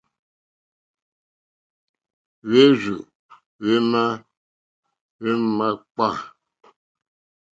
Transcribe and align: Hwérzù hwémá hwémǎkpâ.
Hwérzù 2.47 2.95
hwémá 3.59 4.03
hwémǎkpâ. 5.19 6.07